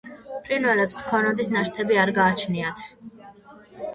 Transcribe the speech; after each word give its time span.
ფრინველებს 0.45 1.01
ქორდის 1.09 1.51
ნაშთები 1.57 2.01
არ 2.05 2.11
გააჩნიათ. 2.17 2.83